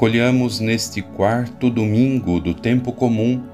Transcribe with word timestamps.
acolhamos 0.00 0.60
neste 0.60 1.02
quarto 1.02 1.68
domingo 1.68 2.40
do 2.40 2.54
tempo 2.54 2.90
comum 2.90 3.44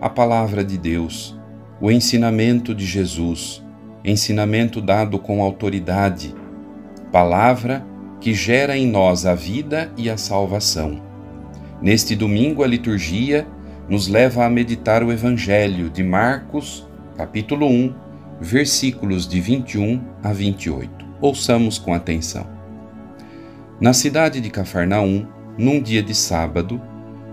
a 0.00 0.10
palavra 0.10 0.64
de 0.64 0.76
Deus, 0.76 1.38
o 1.80 1.92
ensinamento 1.92 2.74
de 2.74 2.84
Jesus, 2.84 3.62
ensinamento 4.04 4.80
dado 4.80 5.16
com 5.16 5.40
autoridade, 5.40 6.34
palavra 7.12 7.86
que 8.20 8.34
gera 8.34 8.76
em 8.76 8.84
nós 8.84 9.24
a 9.24 9.36
vida 9.36 9.92
e 9.96 10.10
a 10.10 10.16
salvação. 10.16 11.00
Neste 11.80 12.16
domingo, 12.16 12.64
a 12.64 12.66
liturgia 12.66 13.46
nos 13.88 14.08
leva 14.08 14.44
a 14.44 14.50
meditar 14.50 15.04
o 15.04 15.12
Evangelho 15.12 15.88
de 15.88 16.02
Marcos, 16.02 16.84
capítulo 17.16 17.68
1, 17.68 17.94
versículos 18.40 19.24
de 19.24 19.40
21 19.40 20.02
a 20.20 20.32
28. 20.32 21.06
Ouçamos 21.20 21.78
com 21.78 21.94
atenção. 21.94 22.44
Na 23.80 23.92
cidade 23.92 24.40
de 24.40 24.50
Cafarnaum, 24.50 25.40
num 25.58 25.80
dia 25.80 26.02
de 26.02 26.14
sábado, 26.14 26.80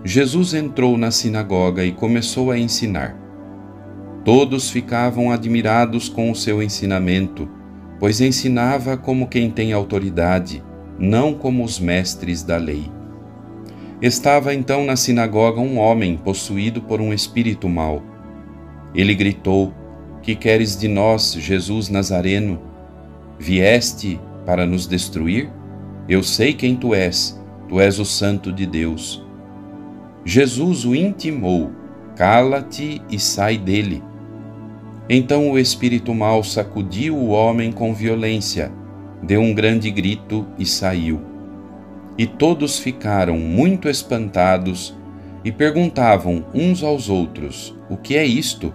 Jesus 0.04 0.54
entrou 0.54 0.98
na 0.98 1.10
sinagoga 1.10 1.86
e 1.86 1.91
começou 1.91 2.52
a 2.52 2.58
ensinar. 2.58 3.18
Todos 4.26 4.70
ficavam 4.70 5.32
admirados 5.32 6.10
com 6.10 6.30
o 6.30 6.36
seu 6.36 6.62
ensinamento, 6.62 7.50
pois 7.98 8.20
ensinava 8.20 8.98
como 8.98 9.27
quem 9.27 9.50
tem 9.50 9.72
autoridade, 9.72 10.63
não 10.98 11.34
como 11.34 11.63
os 11.63 11.80
mestres 11.80 12.44
da 12.44 12.58
lei. 12.58 12.91
Estava 14.02 14.54
então 14.54 14.86
na 14.86 14.96
sinagoga 14.96 15.62
um 15.62 15.77
homem 15.77 16.18
possuído 16.18 16.82
por 16.82 16.99
um 16.99 17.13
espírito 17.13 17.70
mau. 17.70 18.04
Ele 18.93 19.15
gritou: 19.15 19.74
Que 20.21 20.36
queres 20.36 20.77
de 20.77 20.88
nós, 20.88 21.34
Jesus 21.34 21.90
Nazareno? 21.90 22.62
Vieste 23.38 24.20
para 24.46 24.65
nos 24.65 24.88
destruir? 24.88 25.49
Eu 26.08 26.24
sei 26.24 26.54
quem 26.54 26.76
tu 26.76 26.93
és 26.93 27.38
Tu 27.70 27.79
és 27.79 27.99
o 27.99 28.05
Santo 28.05 28.51
de 28.51 28.65
Deus. 28.65 29.23
Jesus 30.25 30.85
o 30.85 30.95
intimou: 30.95 31.71
Cala-te 32.15 32.99
e 33.12 33.20
sai 33.20 33.59
dele. 33.59 34.03
Então 35.07 35.51
o 35.51 35.59
espírito 35.59 36.12
mau 36.12 36.43
sacudiu 36.43 37.15
o 37.15 37.29
homem 37.29 37.71
com 37.71 37.93
violência, 37.93 38.71
deu 39.21 39.40
um 39.41 39.53
grande 39.53 39.91
grito 39.91 40.47
e 40.57 40.65
saiu. 40.65 41.21
E 42.17 42.25
todos 42.25 42.79
ficaram 42.79 43.37
muito 43.37 43.87
espantados 43.87 44.97
e 45.45 45.51
perguntavam 45.51 46.43
uns 46.55 46.81
aos 46.81 47.07
outros: 47.07 47.75
O 47.87 47.95
que 47.95 48.17
é 48.17 48.25
isto? 48.25 48.73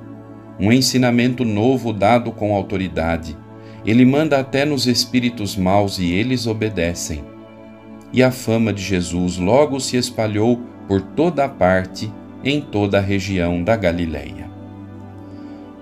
Um 0.58 0.70
ensinamento 0.70 1.44
novo 1.44 1.92
dado 1.92 2.30
com 2.30 2.54
autoridade. 2.54 3.36
Ele 3.84 4.04
manda 4.04 4.38
até 4.38 4.64
nos 4.64 4.86
espíritos 4.86 5.56
maus 5.56 5.98
e 5.98 6.12
eles 6.12 6.46
obedecem 6.46 7.33
e 8.14 8.22
a 8.22 8.30
fama 8.30 8.72
de 8.72 8.80
Jesus 8.80 9.38
logo 9.38 9.80
se 9.80 9.96
espalhou 9.96 10.60
por 10.86 11.00
toda 11.00 11.44
a 11.44 11.48
parte, 11.48 12.12
em 12.44 12.60
toda 12.60 12.98
a 12.98 13.00
região 13.00 13.60
da 13.60 13.74
Galileia. 13.74 14.48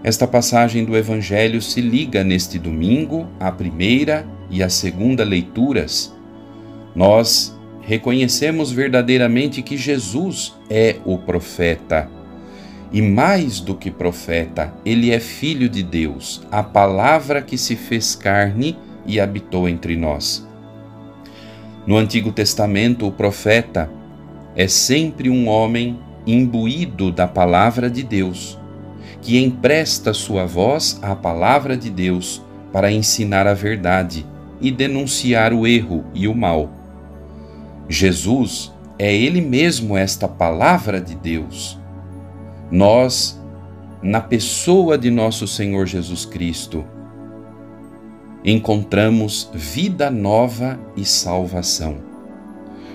Esta 0.02 0.26
passagem 0.26 0.82
do 0.82 0.96
Evangelho 0.96 1.60
se 1.60 1.82
liga 1.82 2.24
neste 2.24 2.58
domingo 2.58 3.28
à 3.38 3.52
primeira 3.52 4.26
e 4.50 4.62
à 4.62 4.70
segunda 4.70 5.22
leituras. 5.22 6.16
Nós 6.96 7.54
reconhecemos 7.82 8.72
verdadeiramente 8.72 9.60
que 9.60 9.76
Jesus 9.76 10.54
é 10.70 10.96
o 11.04 11.18
profeta. 11.18 12.08
E 12.90 13.02
mais 13.02 13.60
do 13.60 13.74
que 13.74 13.90
profeta, 13.90 14.72
ele 14.86 15.10
é 15.10 15.20
filho 15.20 15.68
de 15.68 15.82
Deus, 15.82 16.42
a 16.50 16.62
palavra 16.62 17.42
que 17.42 17.58
se 17.58 17.76
fez 17.76 18.14
carne 18.14 18.76
e 19.04 19.20
habitou 19.20 19.68
entre 19.68 19.96
nós. 19.96 20.50
No 21.84 21.96
Antigo 21.96 22.30
Testamento, 22.30 23.06
o 23.06 23.12
profeta 23.12 23.90
é 24.54 24.68
sempre 24.68 25.28
um 25.28 25.48
homem 25.48 25.98
imbuído 26.24 27.10
da 27.10 27.26
palavra 27.26 27.90
de 27.90 28.04
Deus, 28.04 28.56
que 29.20 29.42
empresta 29.42 30.14
sua 30.14 30.46
voz 30.46 31.00
à 31.02 31.16
palavra 31.16 31.76
de 31.76 31.90
Deus 31.90 32.40
para 32.72 32.92
ensinar 32.92 33.48
a 33.48 33.54
verdade 33.54 34.24
e 34.60 34.70
denunciar 34.70 35.52
o 35.52 35.66
erro 35.66 36.04
e 36.14 36.28
o 36.28 36.34
mal. 36.34 36.70
Jesus 37.88 38.72
é 38.96 39.12
ele 39.12 39.40
mesmo 39.40 39.96
esta 39.96 40.28
palavra 40.28 41.00
de 41.00 41.16
Deus. 41.16 41.78
Nós, 42.70 43.42
na 44.00 44.20
pessoa 44.20 44.96
de 44.96 45.10
nosso 45.10 45.48
Senhor 45.48 45.86
Jesus 45.86 46.24
Cristo, 46.24 46.84
encontramos 48.44 49.50
vida 49.54 50.10
nova 50.10 50.78
e 50.96 51.04
salvação. 51.04 51.96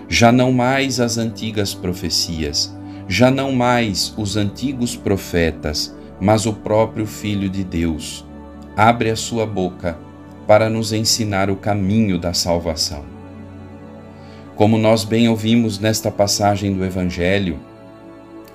Já 0.09 0.31
não 0.31 0.51
mais 0.51 0.99
as 0.99 1.17
antigas 1.17 1.73
profecias, 1.73 2.75
já 3.07 3.31
não 3.31 3.51
mais 3.53 4.13
os 4.17 4.35
antigos 4.35 4.95
profetas, 4.95 5.95
mas 6.19 6.45
o 6.45 6.53
próprio 6.53 7.05
Filho 7.05 7.49
de 7.49 7.63
Deus 7.63 8.25
abre 8.75 9.09
a 9.09 9.15
sua 9.15 9.45
boca 9.45 9.97
para 10.45 10.69
nos 10.69 10.91
ensinar 10.91 11.49
o 11.49 11.55
caminho 11.55 12.17
da 12.17 12.33
salvação. 12.33 13.05
Como 14.55 14.77
nós 14.77 15.03
bem 15.03 15.29
ouvimos 15.29 15.79
nesta 15.79 16.09
passagem 16.09 16.73
do 16.73 16.83
Evangelho, 16.83 17.59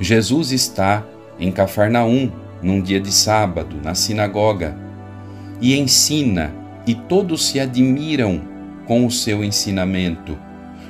Jesus 0.01 0.53
está 0.53 1.05
em 1.39 1.51
Cafarnaum, 1.53 2.31
num 2.61 2.81
dia 2.81 3.01
de 3.01 3.13
sábado, 3.13 3.77
na 3.83 3.95
sinagoga, 3.95 4.77
e 5.61 5.79
ensina 5.79 6.62
e 6.87 6.95
todos 6.95 7.47
se 7.47 7.61
admiram 7.61 8.41
com 8.87 9.07
o 9.07 9.11
seu 9.11 9.45
ensinamento, 9.45 10.37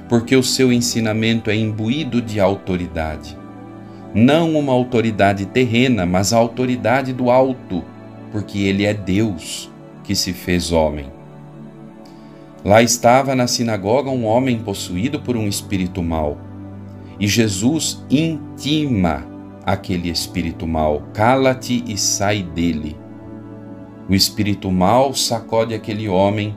porque 0.08 0.34
o 0.34 0.42
seu 0.42 0.72
ensinamento 0.72 1.50
é 1.50 1.56
imbuído 1.56 2.20
de 2.20 2.40
autoridade. 2.40 3.36
Não 4.14 4.54
uma 4.58 4.72
autoridade 4.72 5.46
terrena, 5.46 6.04
mas 6.04 6.32
a 6.32 6.36
autoridade 6.36 7.12
do 7.12 7.30
alto, 7.30 7.82
porque 8.30 8.58
ele 8.58 8.84
é 8.84 8.92
Deus 8.92 9.70
que 10.04 10.14
se 10.14 10.32
fez 10.32 10.72
homem. 10.72 11.06
Lá 12.64 12.82
estava 12.82 13.34
na 13.34 13.46
sinagoga 13.46 14.10
um 14.10 14.24
homem 14.24 14.58
possuído 14.58 15.18
por 15.18 15.36
um 15.36 15.48
espírito 15.48 16.02
mau. 16.02 16.38
E 17.18 17.26
Jesus 17.26 18.04
intima 18.10 19.26
aquele 19.64 20.08
espírito 20.10 20.66
mau: 20.66 21.02
cala-te 21.12 21.82
e 21.86 21.96
sai 21.96 22.42
dele. 22.42 23.01
O 24.08 24.14
espírito 24.14 24.70
mau 24.70 25.14
sacode 25.14 25.74
aquele 25.74 26.08
homem 26.08 26.56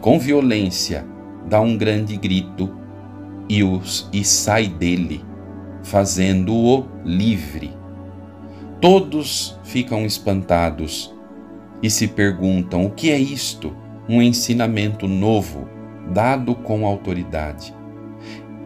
com 0.00 0.18
violência, 0.18 1.06
dá 1.48 1.60
um 1.60 1.78
grande 1.78 2.16
grito 2.16 2.70
e, 3.48 3.62
os, 3.62 4.08
e 4.12 4.24
sai 4.24 4.66
dele, 4.66 5.24
fazendo-o 5.82 6.86
livre. 7.04 7.72
Todos 8.80 9.58
ficam 9.64 10.04
espantados 10.04 11.14
e 11.82 11.88
se 11.88 12.08
perguntam: 12.08 12.84
o 12.84 12.90
que 12.90 13.10
é 13.10 13.18
isto? 13.18 13.74
Um 14.08 14.20
ensinamento 14.20 15.08
novo, 15.08 15.66
dado 16.12 16.54
com 16.54 16.86
autoridade. 16.86 17.74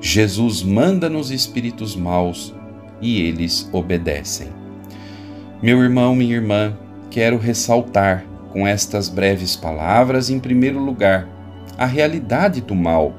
Jesus 0.01 0.63
manda 0.63 1.09
nos 1.09 1.31
espíritos 1.31 1.95
maus 1.95 2.55
e 3.01 3.21
eles 3.21 3.69
obedecem. 3.73 4.49
Meu 5.63 5.83
irmão, 5.83 6.15
minha 6.15 6.35
irmã, 6.35 6.77
quero 7.11 7.39
ressaltar 7.39 8.25
com 8.53 8.67
estas 8.67 9.09
breves 9.09 9.57
palavras, 9.57 10.31
em 10.31 10.39
primeiro 10.39 10.79
lugar, 10.79 11.29
a 11.77 11.87
realidade 11.87 12.61
do 12.61 12.75
mal. 12.75 13.15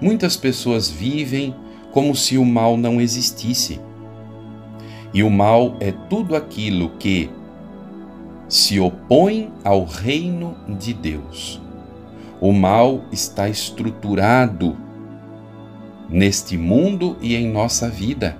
Muitas 0.00 0.36
pessoas 0.36 0.90
vivem 0.90 1.54
como 1.92 2.14
se 2.14 2.36
o 2.36 2.44
mal 2.44 2.76
não 2.76 3.00
existisse. 3.00 3.80
E 5.12 5.22
o 5.22 5.30
mal 5.30 5.76
é 5.78 5.92
tudo 5.92 6.34
aquilo 6.34 6.90
que 6.98 7.30
se 8.48 8.80
opõe 8.80 9.52
ao 9.62 9.84
reino 9.84 10.56
de 10.78 10.92
Deus. 10.92 11.62
O 12.40 12.52
mal 12.52 13.02
está 13.12 13.48
estruturado 13.48 14.76
neste 16.10 16.56
mundo 16.56 17.16
e 17.20 17.36
em 17.36 17.50
nossa 17.50 17.88
vida. 17.88 18.36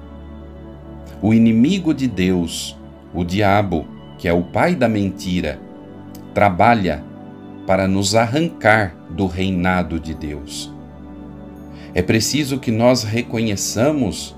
O 1.22 1.32
inimigo 1.32 1.94
de 1.94 2.06
Deus, 2.06 2.76
o 3.14 3.24
diabo, 3.24 3.86
que 4.18 4.28
é 4.28 4.32
o 4.32 4.42
pai 4.42 4.74
da 4.74 4.88
mentira, 4.88 5.58
trabalha 6.32 7.02
para 7.66 7.88
nos 7.88 8.14
arrancar 8.14 8.94
do 9.10 9.26
reinado 9.26 9.98
de 9.98 10.14
Deus. 10.14 10.72
É 11.94 12.02
preciso 12.02 12.58
que 12.58 12.70
nós 12.70 13.04
reconheçamos 13.04 14.34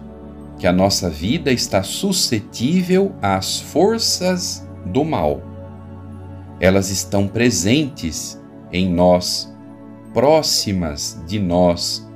que 0.58 0.66
a 0.66 0.72
nossa 0.72 1.10
vida 1.10 1.50
está 1.50 1.82
suscetível 1.82 3.14
às 3.20 3.60
forças 3.60 4.66
do 4.86 5.04
mal. 5.04 5.42
Elas 6.60 6.90
estão 6.90 7.28
presentes 7.28 8.40
em 8.72 8.88
nós, 8.88 9.52
próximas 10.14 11.22
de 11.26 11.38
nós, 11.38 12.06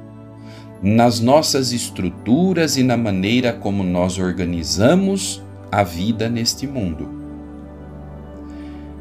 nas 0.83 1.21
nossas 1.21 1.73
estruturas 1.73 2.77
e 2.77 2.83
na 2.83 2.97
maneira 2.97 3.53
como 3.53 3.83
nós 3.83 4.19
organizamos 4.19 5.43
a 5.71 5.83
vida 5.83 6.29
neste 6.29 6.67
mundo. 6.67 7.20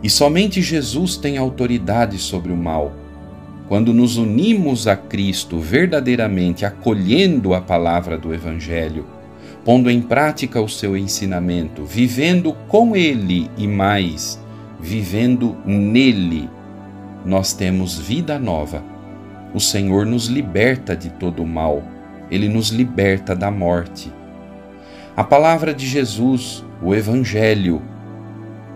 E 0.02 0.10
somente 0.10 0.62
Jesus 0.62 1.18
tem 1.18 1.38
autoridade 1.38 2.18
sobre 2.18 2.52
o 2.52 2.58
mal. 2.58 2.94
quando 3.70 3.94
nos 3.94 4.18
unimos 4.18 4.88
a 4.88 4.96
Cristo 4.96 5.60
verdadeiramente 5.60 6.66
acolhendo 6.66 7.54
a 7.54 7.62
palavra 7.62 8.18
do 8.18 8.34
Evangelho, 8.34 9.06
pondo 9.64 9.92
em 9.92 10.02
prática 10.02 10.60
o 10.60 10.68
seu 10.68 10.98
ensinamento, 10.98 11.86
vivendo 11.86 12.52
com 12.68 12.96
Ele 12.96 13.48
e 13.56 13.68
mais, 13.68 14.44
vivendo 14.80 15.56
nele, 15.64 16.50
nós 17.24 17.54
temos 17.54 17.96
vida 18.00 18.40
nova. 18.40 18.84
O 19.54 19.60
Senhor 19.60 20.04
nos 20.04 20.26
liberta 20.26 20.96
de 20.96 21.12
todo 21.12 21.44
o 21.44 21.48
mal, 21.48 21.84
Ele 22.32 22.50
nos 22.50 22.70
liberta 22.70 23.36
da 23.36 23.52
morte. 23.52 24.12
A 25.16 25.24
palavra 25.24 25.76
de 25.76 25.86
Jesus, 25.86 26.66
o 26.82 26.96
Evangelho, 26.96 27.84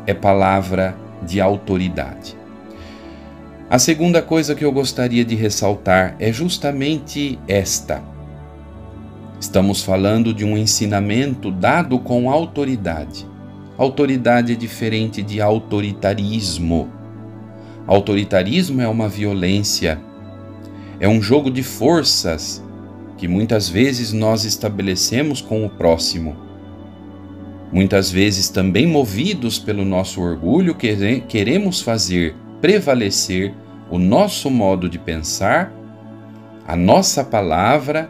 é 0.05 0.13
palavra 0.13 0.95
de 1.23 1.41
autoridade. 1.41 2.37
A 3.69 3.79
segunda 3.79 4.21
coisa 4.21 4.53
que 4.53 4.63
eu 4.63 4.71
gostaria 4.71 5.25
de 5.25 5.33
ressaltar 5.33 6.15
é 6.19 6.31
justamente 6.31 7.39
esta. 7.47 8.03
Estamos 9.39 9.83
falando 9.83 10.33
de 10.33 10.45
um 10.45 10.57
ensinamento 10.57 11.49
dado 11.49 11.97
com 11.97 12.29
autoridade. 12.29 13.27
Autoridade 13.77 14.53
é 14.53 14.55
diferente 14.55 15.23
de 15.23 15.41
autoritarismo. 15.41 16.87
Autoritarismo 17.87 18.81
é 18.81 18.87
uma 18.87 19.09
violência, 19.09 19.99
é 20.99 21.09
um 21.09 21.21
jogo 21.21 21.49
de 21.49 21.63
forças 21.63 22.63
que 23.17 23.27
muitas 23.27 23.67
vezes 23.67 24.13
nós 24.13 24.45
estabelecemos 24.45 25.41
com 25.41 25.65
o 25.65 25.69
próximo. 25.69 26.42
Muitas 27.73 28.11
vezes, 28.11 28.49
também 28.49 28.85
movidos 28.85 29.57
pelo 29.57 29.83
nosso 29.83 30.21
orgulho, 30.21 30.75
queremos 30.75 31.81
fazer 31.81 32.35
prevalecer 32.61 33.51
o 33.89 33.97
nosso 33.97 34.49
modo 34.49 34.87
de 34.87 34.99
pensar, 34.99 35.73
a 36.67 36.75
nossa 36.75 37.23
palavra, 37.23 38.09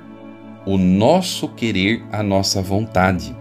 o 0.65 0.77
nosso 0.77 1.47
querer, 1.47 2.03
a 2.11 2.21
nossa 2.21 2.61
vontade. 2.61 3.35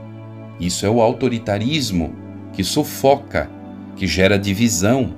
Isso 0.61 0.87
é 0.87 0.89
o 0.89 1.03
autoritarismo 1.03 2.15
que 2.53 2.63
sufoca, 2.63 3.51
que 3.97 4.07
gera 4.07 4.39
divisão, 4.39 5.15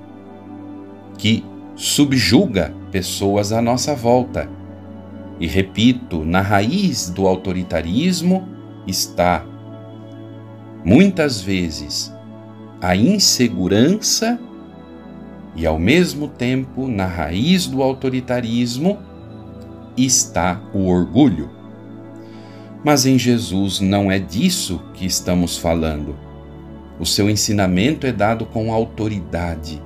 que 1.19 1.45
subjuga 1.75 2.73
pessoas 2.91 3.51
à 3.51 3.61
nossa 3.61 3.93
volta. 3.93 4.49
E 5.39 5.45
repito, 5.45 6.25
na 6.25 6.41
raiz 6.41 7.09
do 7.09 7.27
autoritarismo 7.27 8.47
está, 8.87 9.45
muitas 10.85 11.41
vezes, 11.41 12.13
a 12.79 12.95
insegurança 12.95 14.39
e, 15.55 15.65
ao 15.65 15.79
mesmo 15.79 16.27
tempo, 16.27 16.87
na 16.87 17.07
raiz 17.07 17.65
do 17.65 17.81
autoritarismo 17.81 18.99
está 19.97 20.61
o 20.73 20.87
orgulho. 20.87 21.49
Mas 22.83 23.07
em 23.07 23.17
Jesus 23.17 23.79
não 23.79 24.11
é 24.11 24.19
disso 24.19 24.79
que 24.93 25.05
estamos 25.05 25.57
falando. 25.57 26.15
O 26.99 27.05
seu 27.05 27.29
ensinamento 27.29 28.05
é 28.05 28.11
dado 28.11 28.45
com 28.45 28.71
autoridade. 28.71 29.81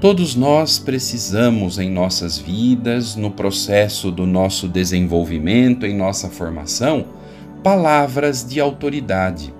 Todos 0.00 0.34
nós 0.34 0.78
precisamos 0.78 1.78
em 1.78 1.90
nossas 1.90 2.38
vidas, 2.38 3.14
no 3.14 3.30
processo 3.30 4.10
do 4.10 4.26
nosso 4.26 4.68
desenvolvimento, 4.68 5.86
em 5.86 5.96
nossa 5.96 6.28
formação, 6.28 7.06
palavras 7.62 8.44
de 8.44 8.60
autoridade. 8.60 9.57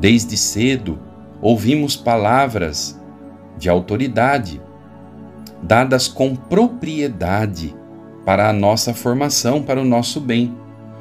Desde 0.00 0.36
cedo, 0.36 0.96
ouvimos 1.42 1.96
palavras 1.96 3.00
de 3.58 3.68
autoridade, 3.68 4.60
dadas 5.60 6.06
com 6.06 6.36
propriedade 6.36 7.74
para 8.24 8.48
a 8.48 8.52
nossa 8.52 8.94
formação, 8.94 9.60
para 9.60 9.80
o 9.80 9.84
nosso 9.84 10.20
bem. 10.20 10.54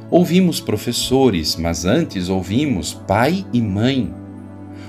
Ouvimos 0.09 0.59
professores, 0.59 1.55
mas 1.55 1.85
antes 1.85 2.27
ouvimos 2.27 2.93
pai 2.93 3.45
e 3.53 3.61
mãe. 3.61 4.11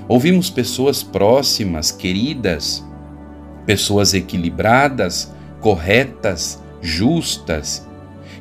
Ouvimos 0.07 0.49
pessoas 0.49 1.03
próximas, 1.03 1.91
queridas, 1.91 2.83
pessoas 3.67 4.15
equilibradas, 4.15 5.31
corretas, 5.61 6.63
justas, 6.81 7.87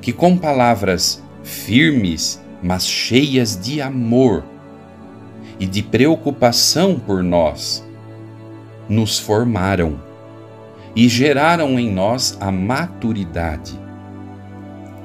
que 0.01 0.15
com 0.15 0.35
palavras 0.35 1.23
firmes, 1.43 2.41
mas 2.63 2.87
cheias 2.87 3.61
de 3.61 3.83
amor 3.83 4.45
e 5.59 5.67
de 5.67 5.83
preocupação 5.83 6.99
por 6.99 7.23
nós, 7.23 7.87
nos 8.89 9.19
formaram 9.19 10.01
e 10.95 11.09
geraram 11.09 11.79
em 11.79 11.93
nós 11.93 12.37
a 12.41 12.51
maturidade. 12.51 13.79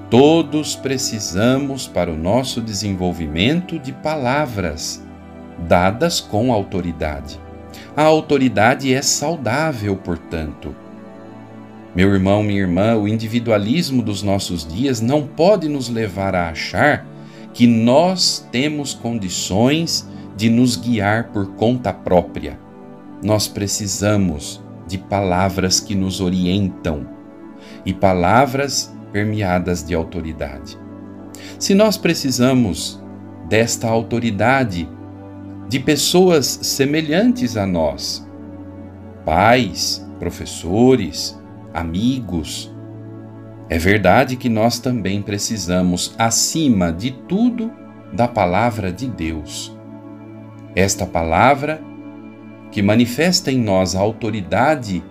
Todos 0.10 0.76
precisamos, 0.76 1.88
para 1.88 2.12
o 2.12 2.18
nosso 2.18 2.62
desenvolvimento, 2.62 3.80
de 3.80 3.92
palavras 3.92 5.04
dadas 5.68 6.20
com 6.20 6.54
autoridade. 6.54 7.40
A 7.96 8.04
autoridade 8.04 8.94
é 8.94 9.02
saudável, 9.02 9.96
portanto. 9.96 10.76
Meu 11.96 12.14
irmão, 12.14 12.42
minha 12.42 12.62
irmã, 12.62 12.96
o 12.96 13.08
individualismo 13.08 14.02
dos 14.02 14.24
nossos 14.24 14.68
dias 14.68 15.00
não 15.00 15.28
pode 15.28 15.68
nos 15.68 15.90
levar 15.90 16.34
a 16.34 16.50
achar 16.50 17.06
que 17.54 17.68
nós 17.68 18.48
temos 18.52 18.94
condições 18.96 20.08
de 20.44 20.50
nos 20.50 20.76
guiar 20.76 21.30
por 21.32 21.56
conta 21.56 21.94
própria 21.94 22.60
nós 23.24 23.48
precisamos 23.48 24.62
de 24.86 24.98
palavras 24.98 25.80
que 25.80 25.96
nos 25.96 26.20
orientam 26.20 27.08
e 27.86 27.94
palavras 27.94 28.94
permeadas 29.14 29.86
de 29.86 29.96
autoridade. 29.96 30.78
Se 31.58 31.74
nós 31.74 31.96
precisamos 31.96 33.02
desta 33.48 33.88
autoridade 33.88 34.90
de 35.70 35.80
pessoas 35.80 36.46
semelhantes 36.46 37.56
a 37.56 37.66
nós, 37.66 38.28
pais, 39.24 40.06
professores, 40.20 41.42
amigos, 41.74 42.70
é 43.70 43.78
verdade 43.78 44.36
que 44.36 44.50
nós 44.50 44.78
também 44.78 45.22
precisamos, 45.22 46.14
acima 46.20 46.92
de 46.92 47.12
tudo, 47.30 47.72
da 48.12 48.28
palavra 48.28 48.92
de 48.92 49.08
Deus. 49.08 49.74
Esta 50.76 51.06
palavra 51.06 51.82
que 52.72 52.82
manifesta 52.82 53.52
em 53.52 53.60
nós 53.60 53.96
a 53.96 54.00
autoridade 54.00 55.04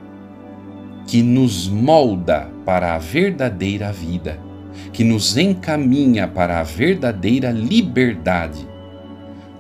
que 1.07 1.23
nos 1.23 1.69
molda 1.69 2.49
para 2.65 2.95
a 2.95 2.99
verdadeira 2.99 3.93
vida, 3.93 4.39
que 4.93 5.05
nos 5.05 5.37
encaminha 5.37 6.27
para 6.27 6.59
a 6.59 6.63
verdadeira 6.63 7.51
liberdade. 7.51 8.67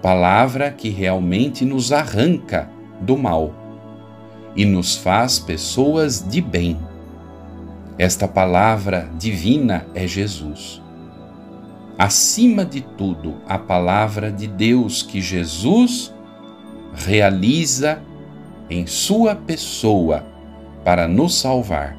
Palavra 0.00 0.72
que 0.72 0.88
realmente 0.88 1.64
nos 1.64 1.92
arranca 1.92 2.68
do 3.00 3.16
mal 3.16 3.54
e 4.56 4.64
nos 4.64 4.96
faz 4.96 5.38
pessoas 5.38 6.26
de 6.28 6.40
bem. 6.40 6.76
Esta 7.96 8.26
palavra 8.26 9.08
divina 9.16 9.86
é 9.94 10.06
Jesus. 10.06 10.81
Acima 11.98 12.64
de 12.64 12.80
tudo, 12.80 13.36
a 13.46 13.58
palavra 13.58 14.32
de 14.32 14.46
Deus 14.46 15.02
que 15.02 15.20
Jesus 15.20 16.12
realiza 16.94 18.02
em 18.68 18.86
Sua 18.86 19.34
pessoa 19.34 20.24
para 20.84 21.06
nos 21.06 21.38
salvar. 21.38 21.96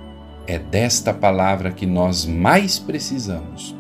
É 0.48 0.58
desta 0.60 1.14
palavra 1.14 1.72
que 1.72 1.86
nós 1.86 2.26
mais 2.26 2.80
precisamos. 2.80 3.76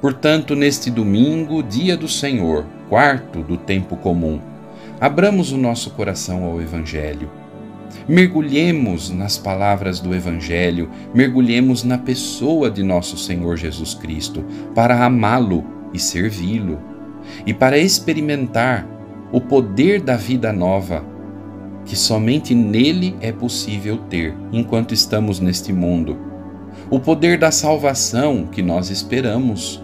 Portanto, 0.00 0.54
neste 0.54 0.90
domingo, 0.90 1.62
dia 1.62 1.96
do 1.96 2.08
Senhor, 2.08 2.64
quarto 2.88 3.42
do 3.42 3.56
tempo 3.56 3.96
comum, 3.96 4.40
abramos 5.00 5.52
o 5.52 5.58
nosso 5.58 5.90
coração 5.90 6.44
ao 6.44 6.60
Evangelho. 6.60 7.30
Mergulhemos 8.08 9.10
nas 9.10 9.36
palavras 9.36 10.00
do 10.00 10.14
Evangelho, 10.14 10.90
mergulhemos 11.14 11.82
na 11.82 11.98
pessoa 11.98 12.70
de 12.70 12.82
nosso 12.82 13.16
Senhor 13.16 13.56
Jesus 13.56 13.94
Cristo, 13.94 14.44
para 14.74 15.04
amá-lo 15.04 15.64
e 15.92 15.98
servi-lo, 15.98 16.78
e 17.44 17.52
para 17.52 17.78
experimentar 17.78 18.86
o 19.32 19.40
poder 19.40 20.00
da 20.00 20.16
vida 20.16 20.52
nova, 20.52 21.04
que 21.84 21.96
somente 21.96 22.54
nele 22.54 23.16
é 23.20 23.32
possível 23.32 23.98
ter 24.08 24.34
enquanto 24.52 24.94
estamos 24.94 25.40
neste 25.40 25.72
mundo, 25.72 26.16
o 26.90 27.00
poder 27.00 27.38
da 27.38 27.50
salvação 27.50 28.46
que 28.46 28.62
nós 28.62 28.90
esperamos 28.90 29.82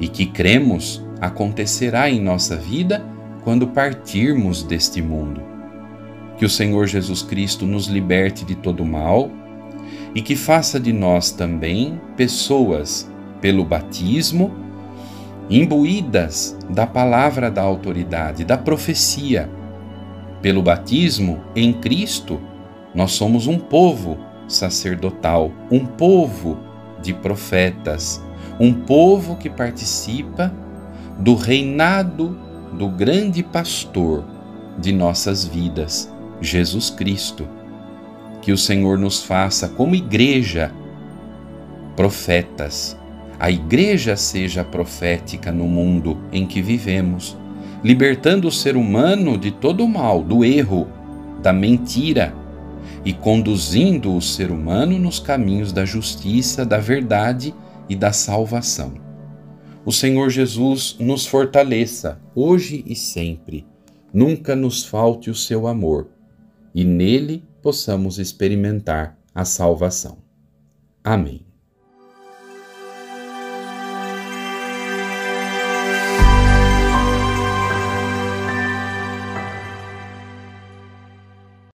e 0.00 0.08
que 0.08 0.26
cremos 0.26 1.04
acontecerá 1.20 2.10
em 2.10 2.20
nossa 2.20 2.56
vida 2.56 3.04
quando 3.44 3.68
partirmos 3.68 4.62
deste 4.62 5.00
mundo. 5.00 5.55
Que 6.36 6.44
o 6.44 6.50
Senhor 6.50 6.86
Jesus 6.86 7.22
Cristo 7.22 7.66
nos 7.66 7.86
liberte 7.86 8.44
de 8.44 8.54
todo 8.54 8.84
mal 8.84 9.30
e 10.14 10.22
que 10.22 10.36
faça 10.36 10.78
de 10.80 10.92
nós 10.92 11.30
também 11.30 12.00
pessoas, 12.16 13.10
pelo 13.40 13.64
batismo, 13.64 14.50
imbuídas 15.48 16.56
da 16.70 16.86
palavra 16.86 17.50
da 17.50 17.62
autoridade, 17.62 18.44
da 18.44 18.56
profecia. 18.56 19.50
Pelo 20.42 20.62
batismo 20.62 21.40
em 21.54 21.72
Cristo, 21.72 22.40
nós 22.94 23.12
somos 23.12 23.46
um 23.46 23.58
povo 23.58 24.18
sacerdotal, 24.48 25.52
um 25.70 25.84
povo 25.84 26.58
de 27.02 27.12
profetas, 27.12 28.22
um 28.58 28.72
povo 28.72 29.36
que 29.36 29.50
participa 29.50 30.52
do 31.18 31.34
reinado 31.34 32.38
do 32.72 32.88
grande 32.88 33.42
pastor 33.42 34.24
de 34.78 34.92
nossas 34.92 35.44
vidas, 35.44 36.12
Jesus 36.40 36.90
Cristo. 36.90 37.46
Que 38.42 38.52
o 38.52 38.58
Senhor 38.58 38.98
nos 38.98 39.22
faça, 39.22 39.68
como 39.68 39.94
igreja, 39.94 40.72
profetas. 41.96 42.96
A 43.38 43.50
igreja 43.50 44.16
seja 44.16 44.64
profética 44.64 45.50
no 45.50 45.64
mundo 45.64 46.18
em 46.32 46.46
que 46.46 46.62
vivemos, 46.62 47.36
libertando 47.82 48.48
o 48.48 48.52
ser 48.52 48.76
humano 48.76 49.36
de 49.36 49.50
todo 49.50 49.84
o 49.84 49.88
mal, 49.88 50.22
do 50.22 50.44
erro, 50.44 50.86
da 51.42 51.52
mentira 51.52 52.34
e 53.04 53.12
conduzindo 53.12 54.16
o 54.16 54.22
ser 54.22 54.50
humano 54.50 54.98
nos 54.98 55.18
caminhos 55.18 55.72
da 55.72 55.84
justiça, 55.84 56.64
da 56.64 56.78
verdade 56.78 57.54
e 57.88 57.94
da 57.94 58.12
salvação. 58.12 58.94
O 59.84 59.92
Senhor 59.92 60.30
Jesus 60.30 60.96
nos 60.98 61.26
fortaleça 61.26 62.18
hoje 62.34 62.82
e 62.86 62.96
sempre. 62.96 63.66
Nunca 64.12 64.56
nos 64.56 64.84
falte 64.84 65.30
o 65.30 65.34
seu 65.34 65.66
amor 65.66 66.08
e 66.76 66.84
nele 66.84 67.42
possamos 67.62 68.18
experimentar 68.18 69.18
a 69.34 69.46
salvação. 69.46 70.18
Amém. 71.02 71.45